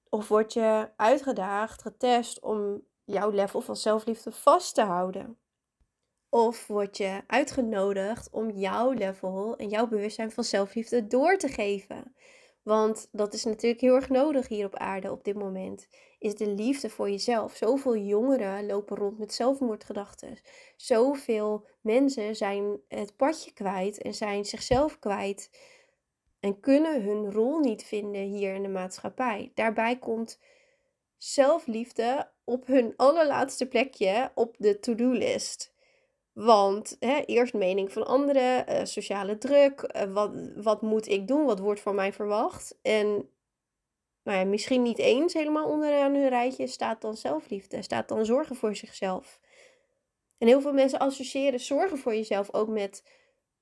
Of 0.10 0.28
word 0.28 0.54
je 0.54 0.90
uitgedaagd, 0.96 1.82
getest 1.82 2.40
om 2.42 2.84
jouw 3.04 3.30
level 3.30 3.62
van 3.62 3.75
zelfliefde 3.75 4.32
vast 4.32 4.75
te 4.75 4.82
houden. 4.82 5.38
Of 6.30 6.68
word 6.68 6.98
je 6.98 7.24
uitgenodigd 7.28 8.30
om 8.30 8.50
jouw 8.50 8.92
level 8.92 9.56
en 9.58 9.70
jouw 9.70 9.88
bewustzijn 9.88 10.32
van 10.32 10.44
zelfliefde 10.44 11.08
door 11.08 11.38
te 11.38 11.48
geven. 11.48 12.16
Want 12.63 13.08
dat 13.12 13.34
is 13.34 13.44
natuurlijk 13.44 13.82
heel 13.82 13.96
erg 13.96 14.10
nodig 14.10 14.48
hier 14.48 14.65
op 14.65 14.75
aarde 14.75 15.12
op 15.12 15.24
dit 15.24 15.36
moment. 15.36 15.88
Is 16.20 16.36
de 16.36 16.48
liefde 16.48 16.89
voor 16.89 17.10
jezelf. 17.10 17.56
Zoveel 17.56 17.98
jongeren 17.98 18.65
lopen 18.65 18.98
rond 18.98 19.18
met 19.18 19.34
zelfmoordgedachten. 19.34 20.39
Zoveel 20.75 21.68
mensen 21.82 22.36
zijn 22.36 22.80
het 22.88 23.15
padje 23.15 23.53
kwijt 23.53 24.01
en 24.01 24.13
zijn 24.13 24.46
zichzelf 24.46 25.00
kwijt. 25.00 25.50
En 26.39 26.60
kunnen 26.60 27.03
hun 27.03 27.32
rol 27.32 27.60
niet 27.60 27.84
vinden 27.84 28.22
hier 28.22 28.53
in 28.53 28.63
de 28.63 28.70
maatschappij. 28.70 29.51
Daarbij 29.53 30.00
komt 30.00 30.39
zelfliefde 31.18 32.32
op 32.44 32.68
hun 32.68 32.94
allerlaatste 32.96 33.68
plekje 33.68 34.32
op 34.36 34.56
de 34.58 34.80
to-do-list. 34.80 35.74
Want 36.34 36.98
hè, 37.00 37.20
eerst 37.26 37.54
mening 37.54 37.92
van 37.92 38.06
anderen, 38.06 38.70
uh, 38.70 38.80
sociale 38.84 39.38
druk, 39.38 39.92
uh, 39.96 40.14
wat, 40.14 40.32
wat 40.56 40.82
moet 40.82 41.08
ik 41.08 41.28
doen, 41.28 41.46
wat 41.46 41.60
wordt 41.60 41.82
van 41.82 41.96
mij 41.96 42.14
verwacht. 42.14 42.78
En 42.82 43.30
nou 44.24 44.38
ja, 44.38 44.46
misschien 44.46 44.82
niet 44.82 45.00
eens 45.00 45.34
helemaal 45.34 45.70
onderaan 45.70 46.16
hun 46.16 46.30
rijtje 46.30 46.68
staat 46.68 47.02
dan 47.02 47.16
zelfliefde, 47.18 47.82
staat 47.82 48.08
dan 48.08 48.26
zorgen 48.26 48.56
voor 48.56 48.76
zichzelf. 48.76 49.40
En 50.38 50.48
heel 50.48 50.62
veel 50.62 50.74
mensen 50.74 51.00
associëren 51.00 51.60
zorgen 51.60 51.98
voor 51.98 52.16
jezelf 52.16 52.54
ook 52.54 52.68
met, 52.68 53.04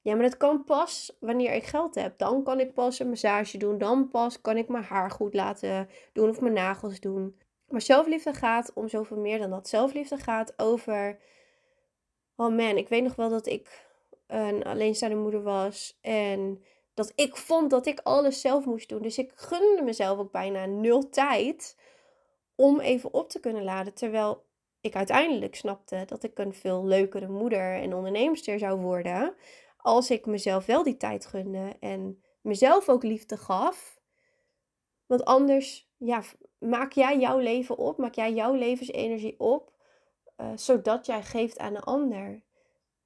ja, 0.01 0.13
maar 0.13 0.23
dat 0.23 0.37
kan 0.37 0.63
pas 0.63 1.17
wanneer 1.19 1.53
ik 1.53 1.63
geld 1.63 1.95
heb. 1.95 2.17
Dan 2.17 2.43
kan 2.43 2.59
ik 2.59 2.73
pas 2.73 2.99
een 2.99 3.09
massage 3.09 3.57
doen, 3.57 3.77
dan 3.77 4.09
pas 4.09 4.41
kan 4.41 4.57
ik 4.57 4.67
mijn 4.67 4.83
haar 4.83 5.11
goed 5.11 5.33
laten 5.33 5.89
doen 6.13 6.29
of 6.29 6.41
mijn 6.41 6.53
nagels 6.53 6.99
doen. 6.99 7.39
Maar 7.67 7.81
zelfliefde 7.81 8.33
gaat 8.33 8.71
om 8.73 8.89
zoveel 8.89 9.17
meer 9.17 9.39
dan 9.39 9.49
dat. 9.49 9.67
Zelfliefde 9.67 10.17
gaat 10.17 10.53
over 10.57 11.19
oh 12.39 12.55
man, 12.55 12.77
ik 12.77 12.89
weet 12.89 13.03
nog 13.03 13.15
wel 13.15 13.29
dat 13.29 13.47
ik 13.47 13.87
een 14.27 14.63
alleenstaande 14.63 15.15
moeder 15.15 15.43
was. 15.43 15.97
En 16.01 16.63
dat 16.93 17.11
ik 17.15 17.35
vond 17.35 17.69
dat 17.69 17.85
ik 17.85 17.99
alles 18.03 18.41
zelf 18.41 18.65
moest 18.65 18.89
doen. 18.89 19.01
Dus 19.01 19.17
ik 19.17 19.31
gunde 19.35 19.81
mezelf 19.81 20.19
ook 20.19 20.31
bijna 20.31 20.65
nul 20.65 21.09
tijd 21.09 21.77
om 22.55 22.79
even 22.79 23.13
op 23.13 23.29
te 23.29 23.39
kunnen 23.39 23.63
laden. 23.63 23.93
Terwijl 23.93 24.45
ik 24.81 24.95
uiteindelijk 24.95 25.55
snapte 25.55 26.03
dat 26.05 26.23
ik 26.23 26.37
een 26.37 26.53
veel 26.53 26.85
leukere 26.85 27.27
moeder 27.27 27.73
en 27.73 27.93
onderneemster 27.93 28.59
zou 28.59 28.79
worden. 28.79 29.35
Als 29.77 30.11
ik 30.11 30.25
mezelf 30.25 30.65
wel 30.65 30.83
die 30.83 30.97
tijd 30.97 31.25
gunde 31.25 31.75
en 31.79 32.23
mezelf 32.41 32.89
ook 32.89 33.03
liefde 33.03 33.37
gaf. 33.37 33.99
Want 35.05 35.25
anders, 35.25 35.89
ja, 35.97 36.23
maak 36.59 36.91
jij 36.91 37.19
jouw 37.19 37.37
leven 37.37 37.77
op, 37.77 37.97
maak 37.97 38.15
jij 38.15 38.33
jouw 38.33 38.53
levensenergie 38.53 39.39
op 39.39 39.71
uh, 40.41 40.51
zodat 40.55 41.05
jij 41.05 41.23
geeft 41.23 41.57
aan 41.57 41.73
de 41.73 41.81
ander. 41.81 42.41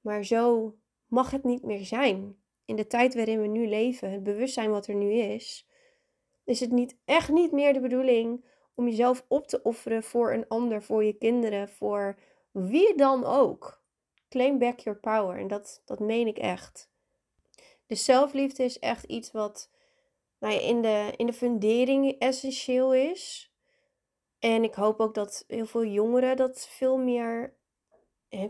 Maar 0.01 0.25
zo 0.25 0.75
mag 1.07 1.31
het 1.31 1.43
niet 1.43 1.63
meer 1.63 1.85
zijn. 1.85 2.37
In 2.65 2.75
de 2.75 2.87
tijd 2.87 3.15
waarin 3.15 3.41
we 3.41 3.47
nu 3.47 3.67
leven, 3.67 4.11
het 4.11 4.23
bewustzijn 4.23 4.71
wat 4.71 4.87
er 4.87 4.95
nu 4.95 5.11
is, 5.11 5.67
is 6.43 6.59
het 6.59 6.71
niet, 6.71 6.97
echt 7.05 7.29
niet 7.29 7.51
meer 7.51 7.73
de 7.73 7.79
bedoeling 7.79 8.45
om 8.75 8.87
jezelf 8.87 9.25
op 9.27 9.47
te 9.47 9.61
offeren 9.63 10.03
voor 10.03 10.33
een 10.33 10.47
ander, 10.47 10.83
voor 10.83 11.03
je 11.03 11.13
kinderen, 11.13 11.69
voor 11.69 12.19
wie 12.51 12.95
dan 12.95 13.25
ook. 13.25 13.81
Claim 14.29 14.57
back 14.57 14.79
your 14.79 14.99
power. 14.99 15.37
En 15.37 15.47
dat, 15.47 15.81
dat 15.85 15.99
meen 15.99 16.27
ik 16.27 16.37
echt. 16.37 16.91
De 17.85 17.95
zelfliefde 17.95 18.63
is 18.63 18.79
echt 18.79 19.03
iets 19.03 19.31
wat 19.31 19.69
nou 20.39 20.53
in, 20.53 20.81
de, 20.81 21.13
in 21.17 21.25
de 21.25 21.33
fundering 21.33 22.19
essentieel 22.19 22.93
is. 22.93 23.52
En 24.43 24.63
ik 24.63 24.73
hoop 24.73 24.99
ook 24.99 25.13
dat 25.13 25.43
heel 25.47 25.65
veel 25.65 25.85
jongeren 25.85 26.37
dat 26.37 26.67
veel 26.67 26.97
meer, 26.97 27.53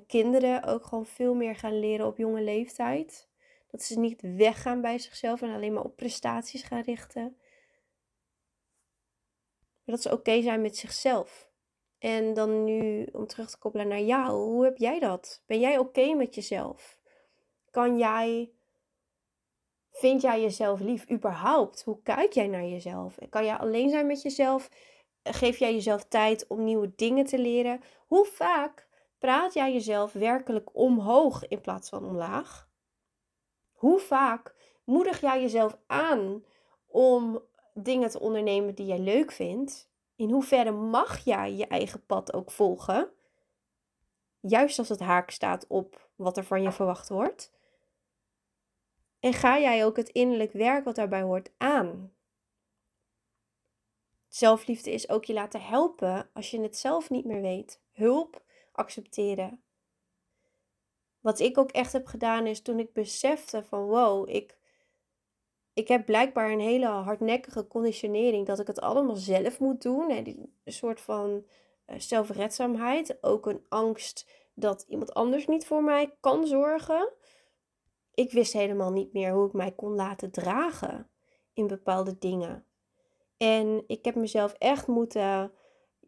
kinderen 0.08 0.64
ook 0.64 0.86
gewoon 0.86 1.06
veel 1.06 1.34
meer 1.34 1.56
gaan 1.56 1.80
leren 1.80 2.08
op 2.08 2.18
jonge 2.18 2.42
leeftijd. 2.42 3.30
Dat 3.68 3.84
ze 3.84 4.00
niet 4.00 4.22
weggaan 4.22 4.82
bij 4.82 5.00
zichzelf 5.00 5.42
en 5.42 5.54
alleen 5.54 5.74
maar 5.74 5.84
op 5.84 5.96
prestaties 5.96 6.64
gaan 6.64 6.82
richten. 6.82 7.38
Maar 9.84 9.96
dat 9.96 10.02
ze 10.02 10.12
oké 10.12 10.42
zijn 10.42 10.62
met 10.62 10.78
zichzelf. 10.78 11.52
En 12.00 12.34
dan 12.34 12.64
nu 12.64 13.08
om 13.12 13.28
terug 13.28 13.50
te 13.50 13.58
koppelen 13.58 13.88
naar 13.88 14.02
jou, 14.02 14.32
hoe 14.32 14.64
heb 14.64 14.78
jij 14.78 15.00
dat? 15.00 15.44
Ben 15.46 15.60
jij 15.60 15.78
oké 15.78 16.14
met 16.14 16.36
jezelf? 16.36 17.00
Kan 17.72 17.98
jij, 17.98 18.52
vind 19.92 20.22
jij 20.22 20.42
jezelf 20.42 20.80
lief 20.80 21.10
überhaupt? 21.12 21.84
Hoe 21.84 22.02
kijk 22.04 22.32
jij 22.32 22.48
naar 22.48 22.66
jezelf? 22.66 23.18
Kan 23.30 23.46
jij 23.46 23.56
alleen 23.56 23.90
zijn 23.90 24.08
met 24.08 24.22
jezelf? 24.22 24.70
Geef 25.24 25.58
jij 25.58 25.74
jezelf 25.74 26.04
tijd 26.04 26.48
om 26.48 26.64
nieuwe 26.64 26.92
dingen 26.96 27.26
te 27.26 27.40
leren? 27.40 27.82
Hoe 28.08 28.26
vaak 28.26 28.88
praat 29.18 29.54
jij 29.54 29.74
jezelf 29.74 30.14
werkelijk 30.14 30.70
omhoog 30.74 31.48
in 31.48 31.62
plaats 31.62 31.90
van 31.90 32.06
omlaag? 32.06 32.70
Hoe 33.74 34.00
vaak 34.00 34.56
moedig 34.84 35.22
jij 35.22 35.42
jezelf 35.42 35.78
aan 35.88 36.44
om 36.88 37.42
dingen 37.74 38.10
te 38.10 38.20
ondernemen 38.20 38.76
die 38.76 38.86
jij 38.86 39.00
leuk 39.00 39.32
vindt? 39.32 39.90
In 40.16 40.30
hoeverre 40.30 40.72
mag 40.72 41.24
jij 41.24 41.54
je 41.54 41.68
eigen 41.68 42.06
pad 42.06 42.34
ook 42.34 42.52
volgen? 42.52 43.10
Juist 44.40 44.80
als 44.80 44.90
het 44.90 45.00
haak 45.00 45.30
staat 45.30 45.68
op 45.68 46.10
wat 46.16 46.38
er 46.38 46.44
van 46.44 46.62
je 46.62 46.72
verwacht 46.72 47.10
wordt. 47.10 47.52
En 49.20 49.34
ga 49.34 49.60
jij 49.60 49.86
ook 49.86 49.98
het 49.98 50.10
innerlijk 50.10 50.52
werk 50.52 50.86
wat 50.86 50.96
daarbij 50.96 51.22
hoort 51.22 51.52
aan? 51.58 52.13
Zelfliefde 54.34 54.92
is 54.92 55.10
ook 55.10 55.26
je 55.26 55.34
laten 55.34 55.62
helpen 55.62 56.30
als 56.34 56.52
je 56.52 56.62
het 56.62 56.78
zelf 56.78 57.10
niet 57.10 57.26
meer 57.26 57.42
weet. 57.42 57.82
Hulp 57.92 58.44
accepteren. 58.72 59.64
Wat 61.20 61.40
ik 61.40 61.58
ook 61.58 61.72
echt 61.72 61.94
heb 61.94 62.06
gedaan 62.06 62.48
is 62.48 62.62
toen 62.62 62.80
ik 62.80 62.94
besefte 62.94 63.64
van 63.64 63.86
wow, 63.86 64.30
ik, 64.30 64.58
ik 65.74 65.88
heb 65.88 66.06
blijkbaar 66.06 66.52
een 66.52 66.60
hele 66.60 66.86
hardnekkige 66.86 67.68
conditionering 67.68 68.48
dat 68.48 68.60
ik 68.60 68.68
het 68.68 68.82
allemaal 68.82 69.16
zelf 69.16 69.60
moet 69.60 69.82
doen. 69.82 70.10
Een 70.64 70.74
soort 70.74 71.02
van 71.02 71.46
uh, 71.88 72.00
zelfredzaamheid. 72.00 73.24
Ook 73.24 73.46
een 73.46 73.66
angst 73.70 74.30
dat 74.54 74.86
iemand 74.88 75.14
anders 75.14 75.48
niet 75.48 75.66
voor 75.66 75.84
mij 75.84 76.16
kan 76.20 76.48
zorgen. 76.48 77.10
ik 78.14 78.32
wist 78.32 78.54
helemaal 78.54 78.92
niet 78.92 79.14
meer 79.14 79.32
hoe 79.32 79.48
ik 79.48 79.54
mij 79.54 79.72
kon 79.72 79.96
laten 79.96 80.32
dragen 80.32 81.10
in 81.54 81.68
bepaalde 81.68 82.18
dingen. 82.18 82.66
En 83.44 83.84
ik 83.88 84.06
heb 84.06 84.16
mezelf 84.16 84.54
echt 84.58 84.88
moeten 84.88 85.52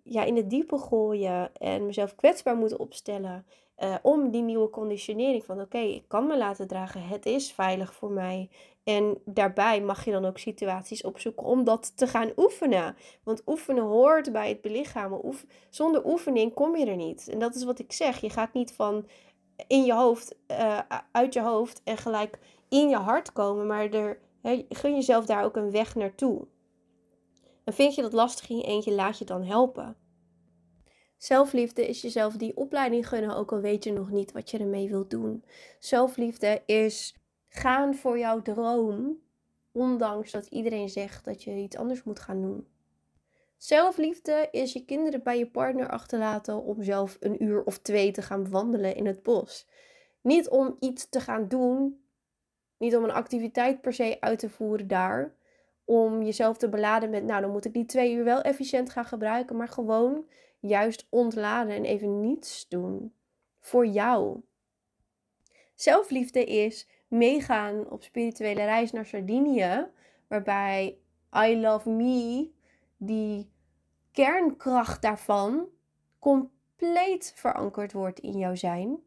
ja, 0.03 0.23
in 0.23 0.35
het 0.35 0.49
diepe 0.49 0.77
gooien 0.77 1.55
en 1.57 1.85
mezelf 1.85 2.15
kwetsbaar 2.15 2.55
moeten 2.55 2.79
opstellen. 2.79 3.45
Uh, 3.77 3.95
om 4.01 4.31
die 4.31 4.41
nieuwe 4.41 4.69
conditionering 4.69 5.45
van 5.45 5.61
oké, 5.61 5.77
ik 5.77 6.03
kan 6.07 6.27
me 6.27 6.37
laten 6.37 6.67
dragen, 6.67 7.01
het 7.01 7.25
is 7.25 7.51
veilig 7.51 7.93
voor 7.93 8.11
mij. 8.11 8.49
En 8.83 9.17
daarbij 9.25 9.81
mag 9.81 10.05
je 10.05 10.11
dan 10.11 10.25
ook 10.25 10.37
situaties 10.37 11.03
opzoeken 11.03 11.45
om 11.45 11.63
dat 11.63 11.97
te 11.97 12.07
gaan 12.07 12.31
oefenen. 12.35 12.95
Want 13.23 13.41
oefenen 13.45 13.83
hoort 13.83 14.31
bij 14.31 14.49
het 14.49 14.61
belichamen. 14.61 15.25
Oef 15.25 15.45
zonder 15.69 16.05
oefening 16.05 16.53
kom 16.53 16.75
je 16.75 16.85
er 16.85 16.95
niet. 16.95 17.27
En 17.27 17.39
dat 17.39 17.55
is 17.55 17.63
wat 17.63 17.79
ik 17.79 17.91
zeg. 17.91 18.21
Je 18.21 18.29
gaat 18.29 18.53
niet 18.53 18.73
van 18.73 19.07
in 19.67 19.83
je 19.83 19.93
hoofd, 19.93 20.35
uh, 20.47 20.79
uit 21.11 21.33
je 21.33 21.41
hoofd 21.41 21.81
en 21.83 21.97
gelijk 21.97 22.39
in 22.69 22.89
je 22.89 22.97
hart 22.97 23.33
komen. 23.33 23.67
Maar 23.67 23.89
er, 23.89 24.19
he, 24.41 24.65
gun 24.69 24.93
jezelf 24.93 25.25
daar 25.25 25.43
ook 25.43 25.55
een 25.55 25.71
weg 25.71 25.95
naartoe. 25.95 26.47
En 27.65 27.73
vind 27.73 27.95
je 27.95 28.01
dat 28.01 28.13
lastig 28.13 28.49
in 28.49 28.57
je 28.57 28.63
eentje, 28.63 28.91
laat 28.91 29.17
je 29.17 29.25
dan 29.25 29.43
helpen. 29.43 29.97
Zelfliefde 31.17 31.87
is 31.87 32.01
jezelf 32.01 32.35
die 32.37 32.57
opleiding 32.57 33.07
gunnen, 33.07 33.35
ook 33.35 33.51
al 33.51 33.59
weet 33.59 33.83
je 33.83 33.91
nog 33.91 34.09
niet 34.09 34.31
wat 34.31 34.51
je 34.51 34.57
ermee 34.57 34.89
wilt 34.89 35.09
doen. 35.09 35.43
Zelfliefde 35.79 36.61
is 36.65 37.15
gaan 37.47 37.95
voor 37.95 38.19
jouw 38.19 38.41
droom, 38.41 39.17
ondanks 39.71 40.31
dat 40.31 40.45
iedereen 40.45 40.89
zegt 40.89 41.25
dat 41.25 41.43
je 41.43 41.51
iets 41.51 41.77
anders 41.77 42.03
moet 42.03 42.19
gaan 42.19 42.41
doen. 42.41 42.67
Zelfliefde 43.57 44.47
is 44.51 44.73
je 44.73 44.85
kinderen 44.85 45.23
bij 45.23 45.37
je 45.37 45.47
partner 45.47 45.89
achterlaten 45.89 46.63
om 46.63 46.83
zelf 46.83 47.17
een 47.19 47.43
uur 47.43 47.63
of 47.63 47.77
twee 47.79 48.11
te 48.11 48.21
gaan 48.21 48.49
wandelen 48.49 48.95
in 48.95 49.05
het 49.05 49.23
bos. 49.23 49.67
Niet 50.21 50.49
om 50.49 50.75
iets 50.79 51.09
te 51.09 51.19
gaan 51.19 51.47
doen, 51.47 52.05
niet 52.77 52.95
om 52.95 53.03
een 53.03 53.11
activiteit 53.11 53.81
per 53.81 53.93
se 53.93 54.17
uit 54.19 54.39
te 54.39 54.49
voeren 54.49 54.87
daar, 54.87 55.35
om 55.85 56.23
jezelf 56.23 56.57
te 56.57 56.69
beladen 56.69 57.09
met, 57.09 57.23
nou 57.23 57.41
dan 57.41 57.51
moet 57.51 57.65
ik 57.65 57.73
die 57.73 57.85
twee 57.85 58.13
uur 58.13 58.23
wel 58.23 58.41
efficiënt 58.41 58.89
gaan 58.89 59.05
gebruiken, 59.05 59.55
maar 59.55 59.67
gewoon 59.67 60.25
juist 60.59 61.07
ontladen 61.09 61.75
en 61.75 61.85
even 61.85 62.21
niets 62.21 62.67
doen 62.67 63.13
voor 63.59 63.85
jou. 63.85 64.41
Zelfliefde 65.75 66.45
is 66.45 66.87
meegaan 67.07 67.89
op 67.89 68.03
spirituele 68.03 68.63
reis 68.63 68.91
naar 68.91 69.05
Sardinië, 69.05 69.87
waarbij 70.27 70.97
I 71.45 71.59
Love 71.59 71.89
Me, 71.89 72.49
die 72.97 73.51
kernkracht 74.11 75.01
daarvan, 75.01 75.67
compleet 76.19 77.33
verankerd 77.35 77.93
wordt 77.93 78.19
in 78.19 78.37
jouw 78.37 78.55
zijn. 78.55 78.99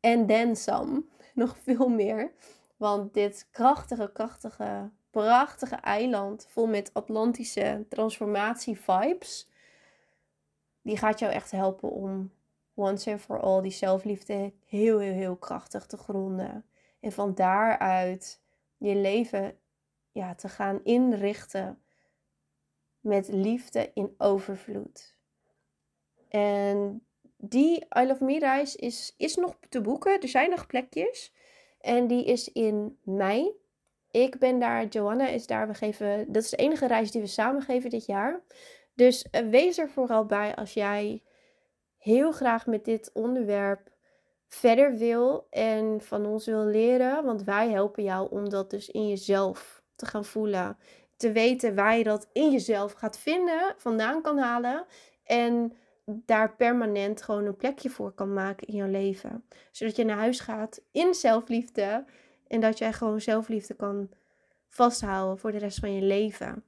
En 0.00 0.26
then 0.26 0.56
some, 0.56 1.04
nog 1.34 1.56
veel 1.58 1.88
meer. 1.88 2.32
Want 2.76 3.14
dit 3.14 3.48
krachtige, 3.50 4.10
krachtige, 4.12 4.90
prachtige 5.18 5.76
eiland 5.76 6.46
vol 6.48 6.66
met 6.66 6.90
Atlantische 6.94 7.84
transformatie-vibes, 7.88 9.48
die 10.82 10.96
gaat 10.96 11.18
jou 11.18 11.32
echt 11.32 11.50
helpen 11.50 11.90
om 11.90 12.32
once 12.74 13.10
and 13.10 13.20
for 13.20 13.40
all 13.40 13.62
die 13.62 13.70
zelfliefde 13.70 14.52
heel, 14.66 14.98
heel, 14.98 15.12
heel 15.12 15.36
krachtig 15.36 15.86
te 15.86 15.96
gronden. 15.96 16.64
En 17.00 17.12
van 17.12 17.34
daaruit 17.34 18.40
je 18.76 18.94
leven 18.94 19.58
ja, 20.12 20.34
te 20.34 20.48
gaan 20.48 20.80
inrichten 20.84 21.82
met 23.00 23.28
liefde 23.28 23.90
in 23.94 24.14
overvloed. 24.18 25.16
En 26.28 27.06
die 27.36 27.86
I 27.98 28.06
Love 28.06 28.24
Me 28.24 28.38
reis 28.38 28.76
is, 28.76 29.14
is 29.16 29.36
nog 29.36 29.58
te 29.68 29.80
boeken. 29.80 30.20
Er 30.20 30.28
zijn 30.28 30.50
nog 30.50 30.66
plekjes. 30.66 31.32
En 31.80 32.06
die 32.06 32.24
is 32.24 32.52
in 32.52 32.98
mei. 33.02 33.52
Ik 34.10 34.38
ben 34.38 34.58
daar, 34.58 34.86
Joanna 34.86 35.28
is 35.28 35.46
daar. 35.46 35.68
We 35.68 35.74
geven, 35.74 36.32
dat 36.32 36.42
is 36.42 36.50
de 36.50 36.56
enige 36.56 36.86
reis 36.86 37.10
die 37.10 37.20
we 37.20 37.26
samen 37.26 37.62
geven 37.62 37.90
dit 37.90 38.06
jaar. 38.06 38.40
Dus 38.94 39.30
eh, 39.30 39.48
wees 39.48 39.78
er 39.78 39.90
vooral 39.90 40.26
bij 40.26 40.54
als 40.54 40.74
jij 40.74 41.22
heel 41.98 42.32
graag 42.32 42.66
met 42.66 42.84
dit 42.84 43.10
onderwerp 43.12 43.90
verder 44.48 44.96
wil 44.96 45.46
en 45.50 46.00
van 46.00 46.26
ons 46.26 46.46
wil 46.46 46.64
leren. 46.64 47.24
Want 47.24 47.42
wij 47.42 47.70
helpen 47.70 48.02
jou 48.02 48.30
om 48.30 48.48
dat 48.48 48.70
dus 48.70 48.88
in 48.88 49.08
jezelf 49.08 49.82
te 49.96 50.06
gaan 50.06 50.24
voelen. 50.24 50.78
Te 51.16 51.32
weten 51.32 51.74
waar 51.74 51.96
je 51.96 52.04
dat 52.04 52.28
in 52.32 52.50
jezelf 52.50 52.92
gaat 52.92 53.18
vinden, 53.18 53.74
vandaan 53.76 54.22
kan 54.22 54.38
halen. 54.38 54.86
En 55.24 55.72
daar 56.04 56.56
permanent 56.56 57.22
gewoon 57.22 57.44
een 57.44 57.56
plekje 57.56 57.90
voor 57.90 58.12
kan 58.12 58.32
maken 58.32 58.66
in 58.66 58.74
jouw 58.74 58.90
leven. 58.90 59.44
Zodat 59.70 59.96
je 59.96 60.04
naar 60.04 60.16
huis 60.16 60.40
gaat 60.40 60.82
in 60.92 61.14
zelfliefde. 61.14 62.04
En 62.48 62.60
dat 62.60 62.78
jij 62.78 62.92
gewoon 62.92 63.20
zelfliefde 63.20 63.74
kan 63.74 64.10
vasthouden 64.68 65.38
voor 65.38 65.52
de 65.52 65.58
rest 65.58 65.78
van 65.78 65.94
je 65.94 66.02
leven. 66.02 66.64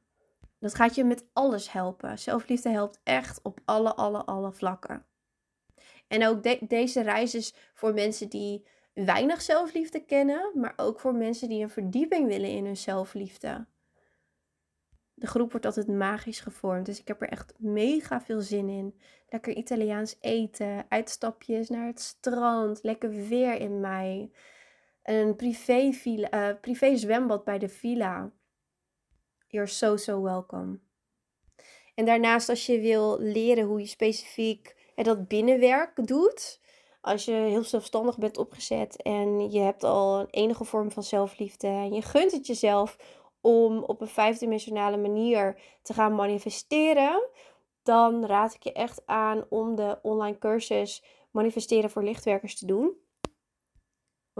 Dat 0.59 0.75
gaat 0.75 0.95
je 0.95 1.05
met 1.05 1.25
alles 1.33 1.73
helpen. 1.73 2.19
Zelfliefde 2.19 2.69
helpt 2.69 3.01
echt 3.03 3.43
op 3.43 3.61
alle, 3.64 3.95
alle, 3.95 4.25
alle 4.25 4.53
vlakken. 4.53 5.05
En 6.09 6.27
ook 6.27 6.69
deze 6.69 7.03
reis 7.03 7.35
is 7.35 7.55
voor 7.75 7.95
mensen 7.95 8.29
die 8.29 8.66
weinig 8.93 9.43
zelfliefde 9.43 10.05
kennen, 10.05 10.51
maar 10.55 10.73
ook 10.77 11.01
voor 11.01 11.14
mensen 11.14 11.49
die 11.49 11.62
een 11.62 11.71
verdieping 11.71 12.27
willen 12.27 12.51
in 12.51 12.64
hun 12.64 12.77
zelfliefde. 12.77 13.66
De 15.14 15.27
groep 15.27 15.51
wordt 15.51 15.66
altijd 15.66 15.88
magisch 15.88 16.40
gevormd, 16.40 16.87
dus 16.87 17.01
ik 17.01 17.09
heb 17.09 17.23
er 17.23 17.29
echt 17.29 17.53
mega 17.59 18.21
veel 18.21 18.40
zin 18.40 18.69
in. 18.69 19.01
Lekker 19.29 19.55
Italiaans 19.55 20.16
eten, 20.21 20.87
uitstapjes 20.88 21.69
naar 21.69 21.87
het 21.87 22.01
strand, 22.01 22.83
lekker 22.83 23.11
weer 23.11 23.55
in 23.55 23.81
mei. 23.81 24.33
Een 25.11 25.37
privé, 25.37 25.92
uh, 26.05 26.49
privé 26.61 26.96
zwembad 26.96 27.44
bij 27.44 27.59
de 27.59 27.68
villa. 27.68 28.33
You're 29.46 29.68
so, 29.68 29.96
so 29.96 30.23
welcome. 30.23 30.79
En 31.94 32.05
daarnaast, 32.05 32.49
als 32.49 32.66
je 32.66 32.81
wil 32.81 33.18
leren 33.20 33.64
hoe 33.64 33.81
je 33.81 33.87
specifiek 33.87 34.77
dat 34.94 35.29
binnenwerk 35.29 36.07
doet. 36.07 36.61
Als 37.01 37.25
je 37.25 37.33
heel 37.33 37.64
zelfstandig 37.64 38.18
bent 38.18 38.38
opgezet 38.38 39.03
en 39.03 39.51
je 39.51 39.61
hebt 39.61 39.85
al 39.85 40.20
een 40.20 40.31
enige 40.31 40.64
vorm 40.64 40.90
van 40.90 41.03
zelfliefde 41.03 41.66
en 41.66 41.92
je 41.92 42.03
gunt 42.03 42.33
het 42.33 42.46
jezelf 42.46 42.96
om 43.40 43.83
op 43.83 44.01
een 44.01 44.09
vijfdimensionale 44.09 44.96
manier 44.96 45.61
te 45.83 45.92
gaan 45.92 46.14
manifesteren, 46.14 47.29
dan 47.83 48.27
raad 48.27 48.55
ik 48.55 48.62
je 48.62 48.73
echt 48.73 49.03
aan 49.07 49.44
om 49.49 49.75
de 49.75 49.99
online 50.03 50.38
cursus 50.38 51.05
Manifesteren 51.31 51.90
voor 51.90 52.03
Lichtwerkers 52.03 52.59
te 52.59 52.66
doen. 52.66 52.99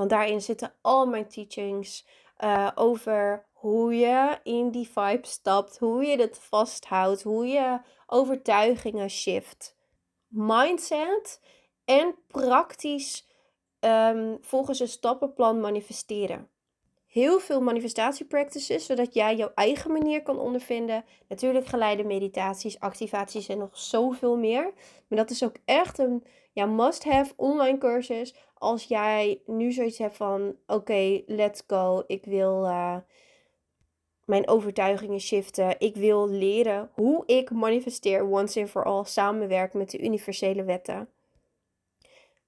Want 0.01 0.13
daarin 0.13 0.41
zitten 0.41 0.73
al 0.81 1.07
mijn 1.07 1.29
teachings 1.29 2.07
uh, 2.39 2.71
over 2.75 3.47
hoe 3.53 3.95
je 3.95 4.39
in 4.43 4.71
die 4.71 4.89
vibe 4.89 5.27
stapt, 5.27 5.79
hoe 5.79 6.05
je 6.05 6.21
het 6.21 6.39
vasthoudt, 6.39 7.23
hoe 7.23 7.47
je 7.47 7.81
overtuigingen 8.07 9.11
shift 9.11 9.77
mindset 10.29 11.41
en 11.85 12.15
praktisch 12.27 13.29
um, 13.81 14.39
volgens 14.41 14.81
een 14.81 14.89
stappenplan 14.89 15.61
manifesteren. 15.61 16.49
Heel 17.07 17.41
veel 17.41 17.61
manifestatiepractices, 17.61 18.87
zodat 18.87 19.15
jij 19.15 19.37
jouw 19.37 19.53
eigen 19.55 19.93
manier 19.93 20.23
kan 20.23 20.39
ondervinden. 20.39 21.05
Natuurlijk 21.29 21.67
geleide 21.67 22.05
meditaties, 22.05 22.81
activaties 22.81 23.49
en 23.49 23.59
nog 23.59 23.79
zoveel 23.79 24.37
meer. 24.37 24.73
Maar 25.09 25.19
dat 25.19 25.31
is 25.31 25.45
ook 25.45 25.57
echt 25.65 25.99
een 25.99 26.25
ja, 26.53 26.67
must-have 26.67 27.33
online 27.37 27.79
cursus. 27.79 28.35
Als 28.61 28.85
jij 28.85 29.41
nu 29.47 29.73
zoiets 29.73 29.99
hebt 29.99 30.17
van: 30.17 30.57
oké, 30.67 31.23
let's 31.27 31.63
go. 31.67 32.03
Ik 32.07 32.25
wil 32.25 32.65
uh, 32.65 32.97
mijn 34.25 34.49
overtuigingen 34.49 35.21
shiften. 35.21 35.75
Ik 35.79 35.97
wil 35.97 36.29
leren 36.29 36.91
hoe 36.95 37.23
ik 37.27 37.51
manifesteer 37.51 38.31
once 38.31 38.61
and 38.61 38.71
for 38.71 38.85
all 38.85 39.05
samenwerk 39.05 39.75
met 39.75 39.91
de 39.91 40.01
universele 40.01 40.65
wetten. 40.65 41.09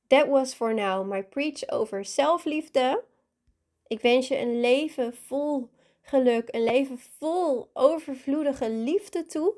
That 0.07 0.27
was 0.27 0.55
for 0.55 0.75
now 0.75 1.11
my 1.11 1.25
preach 1.25 1.69
over 1.69 2.05
zelfliefde. 2.05 3.05
Ik 3.87 4.01
wens 4.01 4.29
je 4.29 4.39
een 4.39 4.61
leven 4.61 5.15
vol 5.15 5.71
geluk, 6.03 6.49
een 6.51 6.65
leven 6.65 6.99
vol 7.19 7.71
overvloedige 7.73 8.71
liefde 8.71 9.27
toe. 9.27 9.55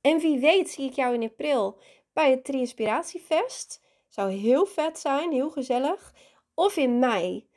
En 0.00 0.18
wie 0.18 0.38
weet 0.38 0.70
zie 0.70 0.88
ik 0.88 0.94
jou 0.94 1.14
in 1.14 1.22
april 1.22 1.78
bij 2.12 2.30
het 2.30 2.44
Tri 2.44 2.58
Inspiratiefest. 2.58 3.83
Zou 4.14 4.30
heel 4.30 4.66
vet 4.66 4.98
zijn, 4.98 5.32
heel 5.32 5.50
gezellig. 5.50 6.14
Of 6.54 6.76
in 6.76 6.98
mei. 6.98 7.48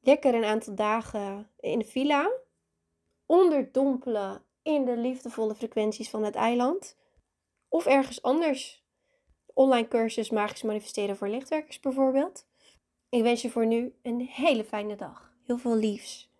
Lekker 0.00 0.34
een 0.34 0.44
aantal 0.44 0.74
dagen 0.74 1.50
in 1.60 1.78
de 1.78 1.84
villa 1.84 2.30
onderdompelen 3.26 4.44
in 4.62 4.84
de 4.84 4.96
liefdevolle 4.96 5.54
frequenties 5.54 6.10
van 6.10 6.24
het 6.24 6.34
eiland. 6.34 6.96
Of 7.68 7.86
ergens 7.86 8.22
anders. 8.22 8.84
Online 9.54 9.88
cursus 9.88 10.30
Magisch 10.30 10.62
Manifesteren 10.62 11.16
voor 11.16 11.28
Lichtwerkers 11.28 11.80
bijvoorbeeld. 11.80 12.46
Ik 13.08 13.22
wens 13.22 13.42
je 13.42 13.50
voor 13.50 13.66
nu 13.66 13.94
een 14.02 14.20
hele 14.20 14.64
fijne 14.64 14.96
dag. 14.96 15.32
Heel 15.44 15.58
veel 15.58 15.76
liefs. 15.76 16.32